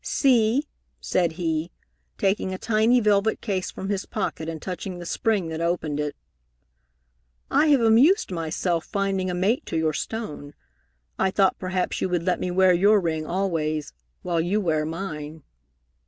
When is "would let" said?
12.09-12.39